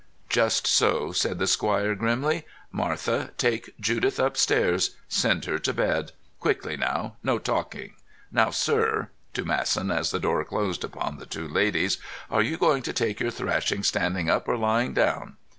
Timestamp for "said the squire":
1.11-1.93